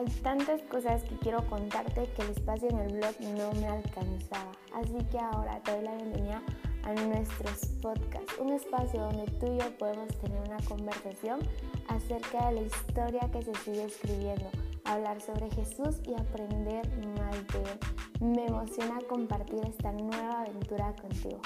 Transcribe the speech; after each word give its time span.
Hay 0.00 0.06
tantas 0.22 0.62
cosas 0.62 1.04
que 1.04 1.14
quiero 1.18 1.46
contarte 1.46 2.08
que 2.16 2.22
el 2.22 2.30
espacio 2.30 2.70
en 2.70 2.78
el 2.78 2.92
blog 2.94 3.20
no 3.36 3.52
me 3.60 3.66
alcanzaba. 3.66 4.50
Así 4.72 4.96
que 5.10 5.18
ahora 5.18 5.60
te 5.62 5.72
doy 5.72 5.84
la 5.84 5.94
bienvenida 5.94 6.42
a 6.84 6.94
nuestros 6.94 7.66
podcasts, 7.82 8.32
un 8.38 8.50
espacio 8.54 8.98
donde 8.98 9.30
tú 9.32 9.52
y 9.52 9.58
yo 9.58 9.76
podemos 9.76 10.08
tener 10.20 10.40
una 10.40 10.56
conversación 10.66 11.40
acerca 11.88 12.46
de 12.46 12.52
la 12.54 12.62
historia 12.62 13.30
que 13.30 13.42
se 13.42 13.54
sigue 13.56 13.84
escribiendo, 13.84 14.48
hablar 14.86 15.20
sobre 15.20 15.50
Jesús 15.50 15.96
y 16.06 16.14
aprender 16.14 16.88
más 17.18 17.36
de 17.48 17.60
él. 17.60 17.78
Me 18.22 18.46
emociona 18.46 19.00
compartir 19.06 19.60
esta 19.66 19.92
nueva 19.92 20.40
aventura 20.40 20.94
contigo. 20.94 21.42